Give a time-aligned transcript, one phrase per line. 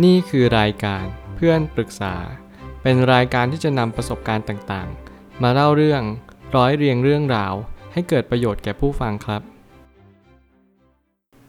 [0.00, 1.04] นี่คือรายการ
[1.36, 2.14] เพื่อนปรึกษา
[2.82, 6.02] เป็นรายการที่จะนำประสบการณ์ต่างๆ มาเล่าเรื่อง
[6.56, 7.54] ร้อยเรียงเรื่องราว
[7.92, 9.42] ให้เกิดประโยชน์แก่ผู้ฟังครับ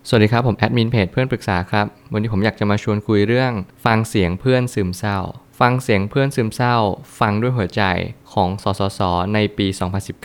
[0.07, 3.51] สวัสดีครับผมแอดมินเพจเพื่อนปรึกษาครับ วันนี้ผมอยากจะมาชวนคุยเรื่อง
[3.85, 5.19] ฟังเสียงเพื่อนซึมเศร้า
[5.59, 6.75] ฟังเสียงเพื่อนซึมเศร้า
[7.19, 7.83] ฟังด้วยหัวใจ
[8.33, 8.99] ของสสส
[9.33, 9.67] ในปี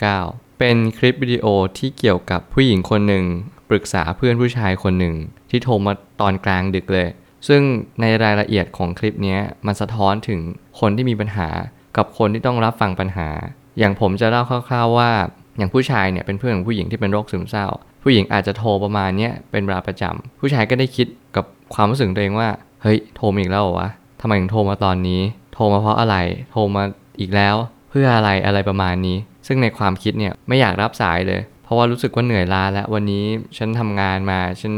[0.01, 1.45] 2019 เป็นคลิปวิดีโอ
[1.77, 3.25] ที่เกี่ยวกับผู้หญิงคนหนึ่ง
[3.69, 5.15] ปรึกษาเพื่อนผู้ชายคนหนึ่ง
[5.49, 7.07] ที่โทรมาตอนกลางดึกเลย
[7.47, 7.61] ซึ่ง
[8.01, 9.37] ในรายละเอียดของคลิปนี้
[9.67, 10.39] มันสะท้อนถึง
[10.79, 11.49] คนที่มีปัญหา
[11.97, 13.29] กับคนที่ต้องรับฟังปัญหา
[13.79, 15.11] อย่างผมจะเล่าคร่าว ๆว่า
[15.57, 17.67] อย่างผู้ชายเนี่ยเป็นเพื่อนของผู้หญิงที่เป็นโรคซึมเศร้า
[18.03, 22.49] ผู้หญิงอาจจะโทรประมาณเนี้ยเป็นเวลาประจำผู้ชายก็ได้คิดกับความรู้สึกตัวเองว่า
[22.81, 23.89] เฮ้ยโทรมาอีกแล้ววะ
[24.21, 25.21] ทำไมถึงโทรมาตอนนี้
[25.53, 26.17] โทรมาเพราะอะไร
[26.51, 26.83] โทรมา
[27.19, 27.55] อีกแล้ว
[27.89, 33.25] เพื่ออะไรอะไรประมาณนี้ ซึ่งในความคิดเนี่ยไม่อยากรับสายเลย เพราะว่ารู้สึกว่าเหนื่อยล้าแล้ววันนี้
[33.57, 34.73] ฉันทำงานมาฉัน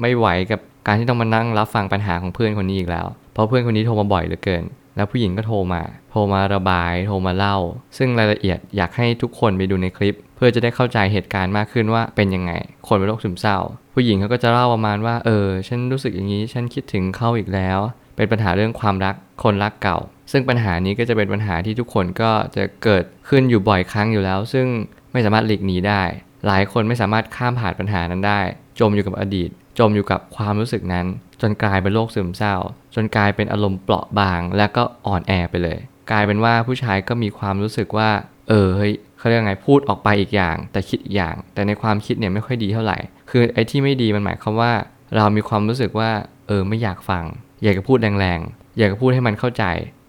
[0.00, 4.64] ไม่ไหวกับ การที่ต้องมานั่งรับฟังปัญหาของเพื่อนคนนี้อีกแล้ว เพราะเพื่อนคนนี้โทรมาบ่อยเหลือเกิน
[4.96, 7.56] แล้วผู้หญิงก็โทรมา โทรมาระบาย โทรมาเล่า
[7.98, 12.52] ซึ่งรายละเอียดอยากให้ทุกคนไปดูในคลิป เพื่อจะได้เข้าใจเหตุการณ์มากขึ้นว่าเป็นยังไง
[12.88, 13.58] คนเป็นโรคซึมเศร้า
[13.94, 17.78] ผู้หญิงเขาก็จะเล่าประมาณว่า เออ ฉันรู้สึกอย่างนี้ ฉันคิดถึงเขาอีกแล้ว
[18.16, 19.98] เป็นปัญหาเรื่องความรัก คนรักเก่า
[20.32, 24.66] ซึ่งปัญหานี้ก็จะเป็นปัญหาที่ทุกคนก็จะเกิดขึ้นอยู่บ่อยครั้งอยู่แล้ว ซึ่ง
[25.12, 26.02] ไม่สามารถหลีกหนีได้
[26.46, 28.40] หลายคนไม่สามารถข้ามผ่านปัญหานั้นได้
[28.80, 31.06] จมอยู่กับอดีต จมอยู่กับความรู้สึกนั้น
[31.40, 32.56] จนกลายเป็นโรคซึมเศร้า
[32.94, 35.78] จนกลายเป็นอารมณ์เปราะบาง และก็อ่อนแอไปเลย
[36.10, 38.10] กลายเป็นว่าผู้ชายก็มีความรู้สึกว่า
[38.48, 42.98] เออเฮ้ยเขาเรียกไงพูดออกไปอีกอย่าง แต่คิดอีกอย่าง แต่ในความคิดเนี่ยไม่ค่อยดีเท่าไหร่
[43.30, 44.72] คือไอ้ที่ไม่ดีมันหมายความว่า
[45.16, 46.10] เรามีความรู้สึกว่า
[46.46, 47.24] เออไม่อยากฟัง
[47.62, 49.64] อยากจะพูดแรงๆอยากจะพูดให้มันเข้าใจ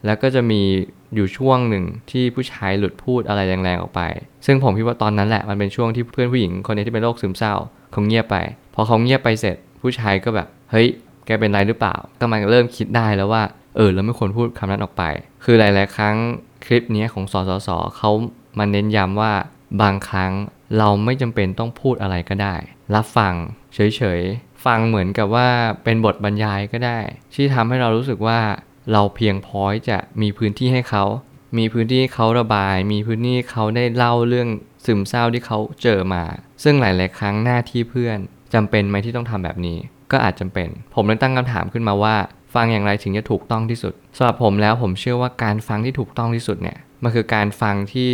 [0.06, 0.61] แล้วก็จะมี
[1.16, 4.02] อยู่ช่วงหนึ่งที่ผู้ชายหลุดพูดอะไรแรงๆออกไป
[4.45, 7.56] ซึ่งผมคิดว่าตอนนั้นแหละมันเป็นช่วงที่เพื่อนผู้หญิงคนนี้ที่เป็นโรคซึมเศร้า
[7.94, 8.38] เขาเงียบไป
[8.73, 10.88] พอเขาเงียบไปเสร็จ ผู้ชายก็แบบ เฮ้ย
[11.25, 13.44] แกเป็นไรหรือเปล่า ก็มันเริ่มคิดได้แล้วว่า
[13.75, 15.03] เออ เราไม่ควรพูดคำนั้นออกไป
[15.44, 16.16] คือหลาย ๆ ครั้ง
[16.66, 18.11] คลิปนี้ของสสสเขา
[18.58, 19.33] มาเน้นย้ำว่า
[19.81, 20.31] บางครั้ง
[20.78, 22.56] เราไม่จำเป็นต้องพูดอะไรก็ได้
[22.95, 23.34] รับฟัง
[23.73, 25.50] เฉย ๆ ฟังเหมือนกับว่า
[25.84, 27.00] เป็นบทบรรยายก็ได้
[27.34, 28.40] ที่ทำให้เรารู้สึกว่า
[28.91, 31.06] เราเพียงพอจะมีพื้นที่ให้เขา
[31.57, 34.50] มีพื้นที่เขาระบาย มีพื้นที่เขาได้เล่าเรื่อง
[34.85, 36.23] ซึมเศร้าที่เขาเจอมา
[36.63, 38.17] ซึ่งหลาย ๆ ครั้งหน้าที่เพื่อน
[38.53, 39.77] จำเป็นไหมที่ต้องทำแบบนี้
[40.11, 42.16] ก็อาจจำเป็น ผมเลยตั้งคำถามขึ้นมาว่า
[42.53, 48.11] ฟังอย่างไรถึงจะถูกต้องที่สุดสำหรับผมแล้วผมเชื่อว่าการฟังที่ถูกต้องที่สุดเนี่ยมันคือการฟังที่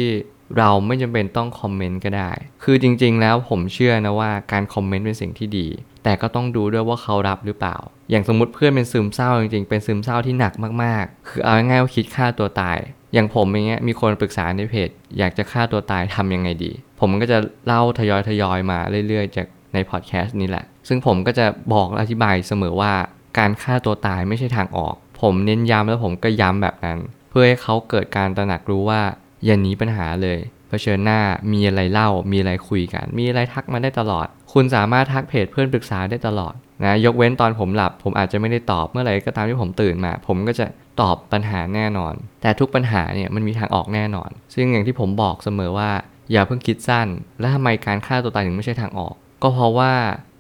[0.58, 2.32] เราไม่จำเป็นต้องคอมเมนต์ก็ได้
[2.64, 5.68] คือจริง ๆ แล้วผมเชื่อนะว่าการคอมเมนต์เป็นสิ่งที่ดี
[6.04, 7.78] แต่ก็ต้องดูด้วยว่าเขารับหรือเปล่า
[8.10, 10.54] อย่างสมมติเพื่อนเป็นซึมเศร้าจริงๆ เป็นซึมเศร้าที่หนัก
[10.84, 12.78] มากๆ คือเอาง่ายๆว่าคิดฆ่าตัวตาย
[13.14, 22.94] อย่างผมอย่างเงี้ยมีคนปรึกษาในเพจ อยากจะฆ่าตัวตายทำยังไงดี ผมก็จะเล่าทยอยทยอยมาเรื่อยๆ จากในพอดแคสต์นี้แหละ ซึ่งผมก็จะบอกอธิบายเสมอว่า
[23.40, 27.00] การฆ่าตัวตายไม่ใช่ทางออก ผมเน้นย้ำแล้วผมก็ย้ำแบบนั้น
[27.30, 29.02] เพื่อให้เขาเกิดการตระหนักรู้ว่า
[29.46, 30.40] อย่าหนีปัญหาเลย
[30.70, 31.20] เผชิญหน้า
[31.52, 40.66] มีอะไรเล่า มีอะไรคุยกัน มีอะไรทักมาได้ตลอด คุณสามารถทักเพจเพื่อนปรึกษาได้ตลอด นะยกเว้นตอนผมหลับ ผมอาจจะไม่ได้ตอบเมื่อไหร่ก็ตามที่ผมตื่นมา ผมก็จะ
[41.02, 45.92] ตอบปัญหาแน่นอน แต่ทุกปัญหาเนี่ยมันมีทางออกแน่นอน ซึ่งอย่างที่ผมบอกเสมอว่า
[46.32, 47.08] อย่าเพิ่งคิดสั้น
[47.40, 49.94] แล้วทำไมการฆ่าตัวตายถึงไม่ใช่ทางออก ก็เพราะว่า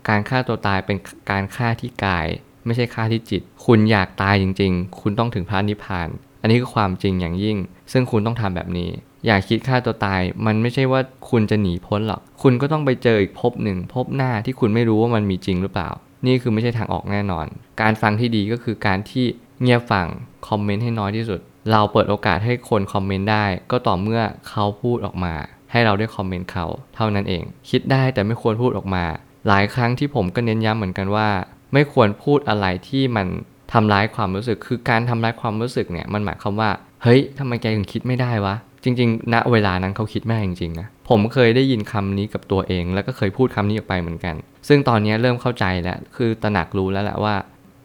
[0.09, 0.97] การฆ่าตัวตายเป็น
[1.31, 2.27] การฆ่าที่กาย
[2.65, 6.09] ไม่ใช่ฆ่าที่จิต คุณอยากตายจริง ๆ คุณต้องถึงพระนิพพาน
[6.41, 7.57] อันนี้คือความจริงอย่างยิ่ง
[7.91, 8.89] ซึ่งคุณต้องทำแบบนี้
[9.25, 15.89] อย่าคิดฆ่าตัวตาย มันไม่ใช่ว่าคุณจะหนีพ้นหรอก คุณก็ต้องไปเจออีกภพหนึ่งภพหน้าที่คุณไม่รู้ว่ามันมีจริงหรือเปล่า
[16.25, 17.45] นี่คือไม่ใช่ทางออกแน่นอน
[17.81, 19.25] การฟังที่ดีก็คือการที่
[19.61, 20.07] เงียบฟัง
[20.47, 21.39] คอมเมนต์ให้น้อยที่สุด
[21.71, 25.33] เราเปิดโอกาสให้คนคอมเมนต์ได้ ก็ต่อเมื่อเขาพูดออกมา
[25.71, 26.65] ให้เราได้คอมเมนต์เขา
[26.95, 29.03] เท่านั้นเอง คิดได้แต่ไม่ควรพูดออกมา
[29.47, 31.27] หลายครั้งที่ผมก็เน้นย้ำเหมือนกันว่า
[31.73, 33.27] ไม่ควรพูดอะไรที่มัน
[33.73, 36.69] ทำร้ายความรู้สึก คือการทำร้ายความรู้สึกเนี่ยมันหมายความว่า
[37.03, 44.35] เฮ้ยทำไมแกถึงคิดไม่ได้วะ จริงๆ ณ เวลานั้นเขาคิดไม่จริงๆนะ ผมเคยได้ยินคำนี้กับตัวเอง แล้วก็เคยพูดคำนี้ออกไปเหมือนกัน
[44.67, 47.35] ซึ่งตอนนี้เริ่มเข้าใจแล้ว คือตระหนักรู้แล้วแหละว่า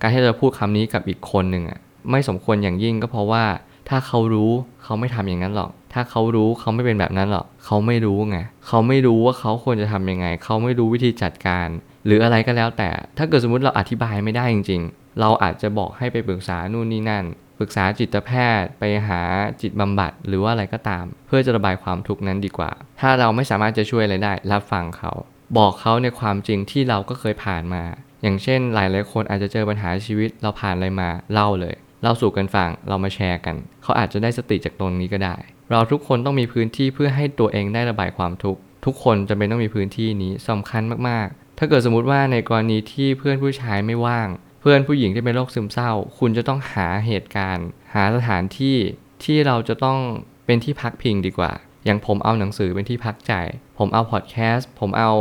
[0.00, 1.78] การที่เราพูดคำนี้กับอีกคนหนึ่งอะ
[2.10, 3.45] ไม่สมควรอย่างยิ่งก็เพราะว่า
[3.89, 4.51] ถ้าเขารู้
[4.84, 11.69] เขาไม่ทำอย่างนั้นหรอก ถ้าเขารู้เขาไม่เป็นแบบนั้นหรอก เขาไม่รู้ไง เขาไม่รู้ว่าเขาควรจะทำยังไง เขาไม่รู้วิธีจัดการ
[12.07, 17.24] หรืออะไรก็แล้วแต่ ถ้าเกิดสมมติเราอธิบายไม่ได้จริง ๆ เราอาจจะบอกให้ไปปรึกษานู่นนี่นั่น
[17.59, 18.30] ปรึกษาจิตแพ
[18.60, 19.21] ทย์ ไปหา
[19.62, 22.71] จิตบำบัดหรือว่าอะไรก็ตาม เพื่อจะระบายความทุกข์นั้นดีกว่า
[23.01, 25.12] ถ้าเราไม่สามารถจะช่วยอะไรได้ รับฟังเขา
[25.59, 27.83] บอกเขาในความจริงที่เราก็เคยผ่านมา
[28.22, 35.36] อย่างเช่น หลายหลายคนอาจจะเจอปัญหาชีวิตเราผ่านอะไรมาเล่าเลยเล่าสู่กันฟังเรามาแชร์กัน เขาอาจจะได้สติจากตรงนี้ก็ได้
[35.71, 44.28] เราทุกคนต้องมีพื้นที่เพื่อให้ตัวเองได้ระบายความทุกข์ทุกคนจะเป็นต้องมีพื้นที่นี้สำคัญมากๆ ถ้าเกิดสมมติว่าในกรณีที่เพื่อนผู้ชายไม่ว่าง
[44.66, 48.77] พื่อนผู้หญิงที่เป็นโรคซึมเศร้า คุณจะต้องหาเหตุการณ์ หาสถานที่
[49.25, 49.99] ที่เราจะต้อง
[50.47, 51.53] เป็นที่พักพิงดีกว่า
[51.84, 53.34] อย่างผมเอาหนังสือเป็นที่พักใจ
[53.78, 55.13] ผมเอาพอดแคสต์ ผมเอา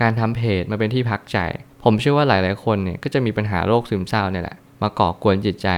[0.00, 1.38] การทำเพจมาเป็นที่พักใจ
[1.84, 5.68] ผมเชื่อว่าหลาย ๆ คนเนี่ยก็จะมีปัญหาโรคซึมเศร้าเนี่ยแหละ มาก่อกวนจิตใจ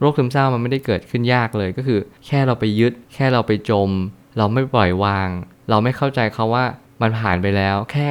[0.00, 3.90] โรคซึมเศร้ามันไม่ได้เกิดขึ้นยากเลย ก็คือ แค่เราไปยึด แค่เราไปจม
[4.38, 5.28] เราไม่ปล่อยวาง
[5.70, 6.64] เราไม่เข้าใจเขาว่า
[7.00, 8.08] มันผ่านไปแล้วแค่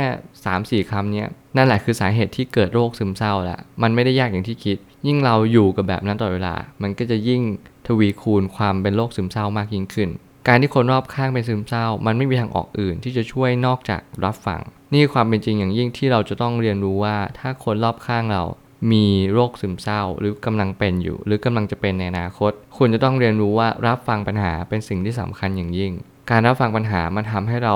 [0.83, 7.41] 3-4คำเนี้ยนั่นแหละคือสาเหตุที่เกิดโรคซึมเศร้าแหละมันไม่ได้ยากอย่างที่คิด ยิ่งเราอยู่กับแบบนั้นตลอดเวลา มันก็จะยิ่ง
[7.87, 10.09] ทวีคูณความเป็นโรคซึมเศร้ามากยิ่งขึ้น
[10.47, 14.61] การที่คนรอบข้างเป็นซึมเศร้า มันไม่มีทางออกอื่นที่จะช่วยนอกจากรับฟัง
[14.93, 18.43] นี่ความเป็นจริงอย่างยิ่งที่เราจะต้องเรียนรู้ว่า ถ้าคนรอบข้างเรา
[18.91, 25.91] มีโรคซึมเศร้า หรือกำลังเป็นอยู่ หรือกำลังจะเป็นในอนาคต คุณจะต้องเรียนรู้ว่ารับฟังปัญหาเป็นสิ่งที่สำคัญอย่างยิ่ง
[26.29, 27.75] การรับฟังปัญหามันทำให้เรา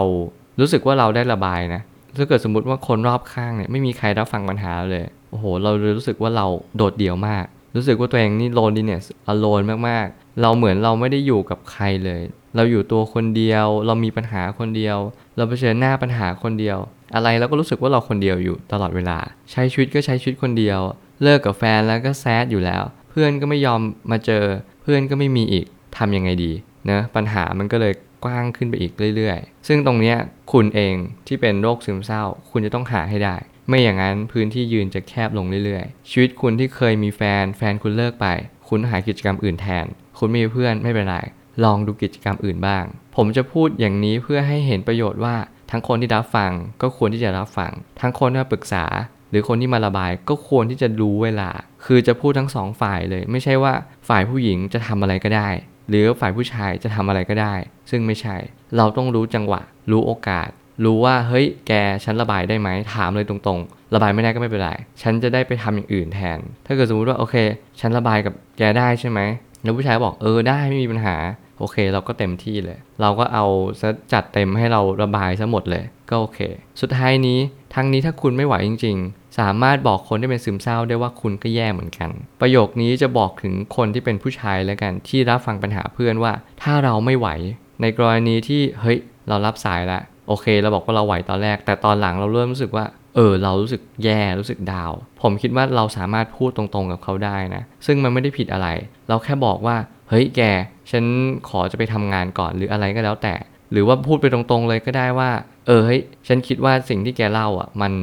[0.59, 1.81] รู้สึกว่าเราได้ระบายนะ
[2.17, 6.45] ถ้าเกิดสมมติว่าคนรอบข้างเนี่ยไม่มีใครรับฟังปัญหาเลย โอ้โห เรารู้สึกว่าเรา
[6.77, 12.21] โดดเดี่ยวมาก รู้สึกว่าตัวเองนี่โลนดีเนสอโลนมากๆ เราเหมือนเราไม่ได้อยู่กับใครเลย
[12.55, 14.97] เราอยู่ตัวคนเดียว เรามีปัญหาคนเดียว
[15.37, 16.77] เราเผชิญหน้าปัญหาคนเดียว
[17.15, 19.17] อะไรเราก็รู้สึกว่าเราคนเดียวอยู่ตลอดเวลา
[19.51, 20.79] ใช้ชีวิตก็ใช้ชีวิตคนเดียว
[21.23, 23.81] เลิกกับแฟนแล้วก็แซดอยู่แล้ว เพื่อนก็ไม่ยอม
[24.11, 24.43] มาเจอ
[24.81, 25.65] เพื่อนก็ไม่มีอีก
[25.97, 26.51] ทำยังไงดี
[26.91, 27.93] นะปัญหามันก็เลย
[28.25, 30.17] กว้างขึ้นไปอีกเรื่อยๆ ซึ่งตรงเนี้ย
[30.53, 30.95] คุณเอง
[31.27, 33.35] ที่เป็นโรคซึมเศร้า คุณจะต้องหาให้ได้
[33.67, 38.27] ไม่อย่างนั้นพื้นที่ยืนจะแคบลงเรื่อยๆ ชีวิตคุณที่เคยมีแฟนแฟนคุณเลิกไป
[38.69, 39.85] คุณหากิจกรรมอื่นแทน
[40.19, 41.17] คุณไม่มีเพื่อนไม่เป็นไร
[41.63, 42.83] ลองดูกิจกรรมอื่นบ้าง
[43.15, 45.35] ผมจะพูดอย่างนี้เพื่อให้เห็นประโยชน์ว่า
[45.71, 46.51] ทั้งคนที่รับฟัง
[46.81, 48.85] ก็ควรที่จะรับฟัง ทั้งคนที่มาปรึกษา
[49.29, 51.49] หรือคนที่มาระบายก็ควรที่จะรู้เวลา
[51.85, 53.73] คือจะพูดทั้งสองฝ่ายเลย ไม่ใช่ว่า
[54.07, 55.49] ฝ่ายผู้หญิงจะทำอะไรก็ได้
[55.89, 57.53] หรือฝ่ายผู้ชายจะทำอะไรก็ได้
[57.89, 58.35] ซึ่งไม่ใช่
[58.77, 59.61] เราต้องรู้จังหวะ
[59.91, 60.49] รู้โอกาส
[60.85, 61.71] รู้ว่าเฮ้ยแก
[62.03, 64.71] ฉันระบายได้ไหมถามเลยตรงๆ ระบายไม่ได้ก็ไม่เป็นไร
[65.01, 67.35] ฉันจะได้ไปทำอย่างอื่นแทน ถ้าเกิดสมมติว่าโอเค
[67.79, 69.19] ฉันระบายกับแกได้ใช่ไหม
[69.63, 71.15] แล้วผู้ชายบอกเออได้ไม่มีปัญหา
[71.59, 73.45] โอเค เราก็เต็มที่เลย เราก็เอา
[73.81, 76.39] ซะจัดเต็มให้เราระบายซะหมดเลย ก็โอเค
[76.81, 77.39] สุดท้ายนี้
[77.75, 82.09] ทั้งนี้ถ้าคุณไม่ไหวจริง ๆ สามารถบอกคนที่เป็นซึมเศร้าได้ว่าคุณก็แย่เหมือนกัน
[82.41, 87.27] ประโยคนี้จะบอกถึงคนที่เป็นผู้ชายแล้วกันที่รับฟังปัญหาเพื่อนว่า ถ้าเราไม่ไหว
[87.81, 88.97] ในกรณีที่เฮ้ย
[89.27, 92.85] เรารับสายแล้วโอเค เราบอกว่าเราไหวตอนแรก แต่ตอนหลังเราเริ่มรู้สึกว่า
[93.15, 94.91] เออเรารู้สึกแย่รู้สึกดาว
[95.21, 98.67] ผมคิดว่าเราสามารถพูดตรงๆกับเขาได้นะ ซึ่งมันไม่ได้ผิดอะไร
[99.09, 99.75] เราแค่บอกว่า
[100.09, 100.41] เฮ้ยแก
[100.91, 101.05] ฉัน
[101.49, 103.33] ขอจะไปทำงานก่อนหรืออะไรก็แล้วแต่
[103.71, 105.29] หรือว่าพูดไปตรงๆเลยก็ได้ว่า
[105.65, 107.93] เออเฮ้ยฉันคิดว่าสิ่งที่แกเล่าอะ มัน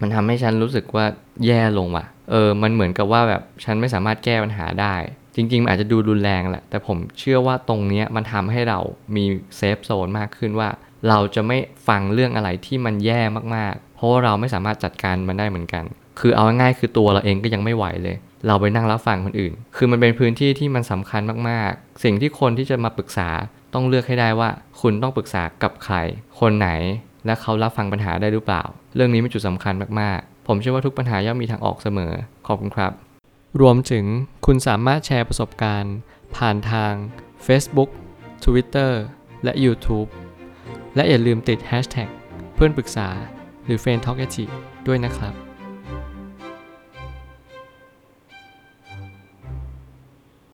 [0.00, 1.06] มันทำให้ฉันรู้สึกว่า
[1.46, 4.94] แย่ลงว่ะ เออ มันเหมือนกับว่าแบบฉันไม่สามารถแก้ปัญหาได้
[5.36, 8.78] จริง ๆ มันอาจจะดูรุนแรงแหละ แต่ผมเชื่อว่าตรงเนี้ยมันทำให้เรา
[9.16, 9.24] มี
[9.56, 10.68] เซฟโซนมากขึ้นว่า
[11.08, 11.58] เราจะไม่
[11.88, 13.20] ฟังเรื่องอะไรที่มันแย่
[13.56, 15.84] มากๆ เพราะว่าเราไม่สามารถจัดการมันได้เหมือนกัน
[16.20, 18.16] คือเอาง่ายๆคือตัวเราเองก็ยังไม่ไหวเลย
[18.46, 23.28] เราไปนั่งรับฟังคนอื่น คือมันเป็นพื้นที่ที่มันสำคัญมากๆ สิ่งที่คนที่จะมาปรึกษา
[23.74, 24.50] ต้องเลือกให้ได้ว่า
[24.80, 25.96] คุณต้องปรึกษากับใคร
[26.40, 26.68] คนไหน
[27.26, 28.62] และเขารับฟังปัญหาได้หรือเปล่า
[28.94, 32.12] เรื่องนี้เป็นจุดสำคัญมากๆ ผมเชื่อว่าทุกปัญหาย่อมมีทางออกเสมอ
[32.46, 32.92] ขอบคุณครับ
[33.60, 34.04] รวมถึง
[34.46, 35.94] คุณสามารถแชร์ประสบการณ์
[36.36, 36.92] ผ่านทาง
[37.46, 37.90] Facebook
[38.44, 38.92] Twitter
[39.44, 40.08] และ YouTube
[40.96, 42.08] และอย่าลืมติด Hashtag
[42.54, 43.08] เพื่อนปรึกษา
[43.64, 44.16] หรือ f r ร e n d Talk
[44.86, 45.34] ด้วยนะครับ